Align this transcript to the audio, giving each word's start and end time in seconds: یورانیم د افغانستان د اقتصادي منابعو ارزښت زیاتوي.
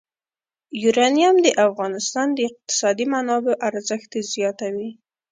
یورانیم 0.83 1.35
د 1.45 1.47
افغانستان 1.67 2.27
د 2.33 2.39
اقتصادي 2.49 3.05
منابعو 3.13 3.59
ارزښت 3.69 4.11
زیاتوي. 4.33 4.89